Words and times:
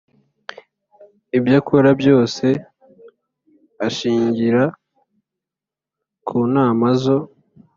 ibyakora 1.37 1.89
byose 2.01 2.45
ashingira 3.87 4.63
kunama 6.27 6.87
zo 7.01 7.17